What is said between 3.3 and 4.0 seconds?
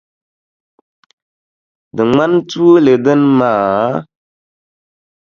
maa?